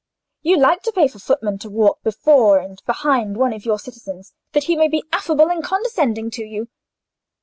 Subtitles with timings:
[0.41, 4.33] You like to pay for footmen to walk before and behind one of your citizens,
[4.53, 6.69] that he may be affable and condescending to you.